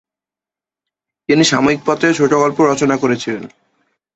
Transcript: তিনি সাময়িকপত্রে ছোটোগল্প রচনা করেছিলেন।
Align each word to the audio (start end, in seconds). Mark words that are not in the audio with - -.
তিনি 1.29 1.43
সাময়িকপত্রে 1.43 2.07
ছোটোগল্প 2.13 2.57
রচনা 2.61 2.95
করেছিলেন। 2.97 3.43